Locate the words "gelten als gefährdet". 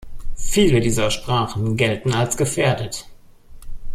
1.77-3.07